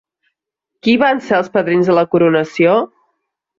Qui 0.87 0.95
van 1.01 1.21
ser 1.27 1.37
els 1.41 1.53
padrins 1.59 1.93
de 1.93 1.99
la 1.99 2.07
coronació? 2.17 2.77